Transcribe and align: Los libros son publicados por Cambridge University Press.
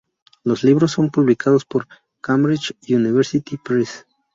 Los 0.43 0.63
libros 0.63 0.93
son 0.93 1.11
publicados 1.11 1.63
por 1.63 1.87
Cambridge 2.21 2.73
University 2.89 3.57
Press. 3.57 4.07